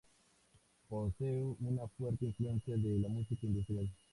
[0.89, 3.87] Posee una fuerte influencia de la música industrial.